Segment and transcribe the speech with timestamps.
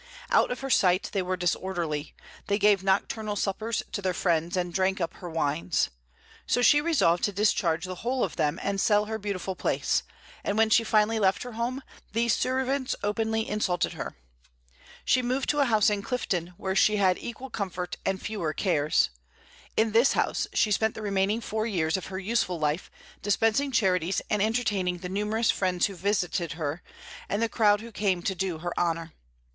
[0.31, 2.15] Out of her sight, they were disorderly:
[2.47, 5.91] they gave nocturnal suppers to their friends, and drank up her wines.
[6.47, 10.01] So she resolved to discharge the whole of them, and sell her beautiful place;
[10.43, 11.83] and when she finally left her home,
[12.13, 14.17] these servants openly insulted her.
[15.05, 19.11] She removed to a house in Clifton, where she had equal comfort and fewer cares.
[19.77, 22.89] In this house she spent the remaining four years of her useful life,
[23.21, 26.81] dispensing charities, and entertaining the numerous friends who visited her,
[27.29, 29.13] and the crowd who came to do her honor.